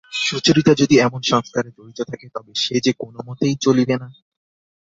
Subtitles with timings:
[0.21, 4.07] সুচরিতা যদি এমন সংস্কারে জড়িত থাকে তবে সে যে কোনোমতেই চলিবে না।